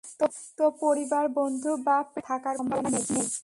[0.57, 3.27] তো পরিবার, বন্ধু বা প্রেমিকা থাকার কোনো সম্ভাবনা নেই।